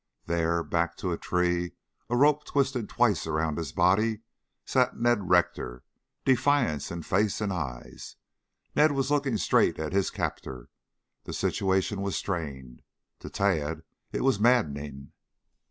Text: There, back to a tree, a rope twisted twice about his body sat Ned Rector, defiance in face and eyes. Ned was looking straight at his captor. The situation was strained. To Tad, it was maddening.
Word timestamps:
There, 0.25 0.63
back 0.63 0.97
to 0.97 1.11
a 1.11 1.17
tree, 1.19 1.73
a 2.09 2.17
rope 2.17 2.43
twisted 2.43 2.89
twice 2.89 3.27
about 3.27 3.59
his 3.59 3.71
body 3.71 4.21
sat 4.65 4.97
Ned 4.97 5.29
Rector, 5.29 5.83
defiance 6.25 6.89
in 6.89 7.03
face 7.03 7.39
and 7.39 7.53
eyes. 7.53 8.15
Ned 8.75 8.93
was 8.93 9.11
looking 9.11 9.37
straight 9.37 9.77
at 9.77 9.93
his 9.93 10.09
captor. 10.09 10.69
The 11.25 11.33
situation 11.33 12.01
was 12.01 12.15
strained. 12.15 12.81
To 13.19 13.29
Tad, 13.29 13.83
it 14.11 14.21
was 14.23 14.39
maddening. 14.39 15.11